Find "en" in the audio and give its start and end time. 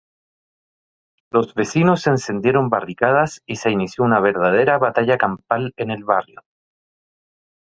5.77-5.91